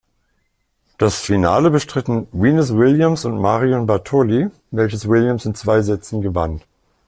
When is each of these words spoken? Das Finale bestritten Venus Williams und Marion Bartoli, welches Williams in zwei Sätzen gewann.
Das 0.97 1.19
Finale 1.21 1.69
bestritten 1.69 2.27
Venus 2.31 2.73
Williams 2.73 3.23
und 3.23 3.39
Marion 3.39 3.85
Bartoli, 3.85 4.47
welches 4.71 5.07
Williams 5.07 5.45
in 5.45 5.53
zwei 5.53 5.83
Sätzen 5.83 6.23
gewann. 6.23 6.61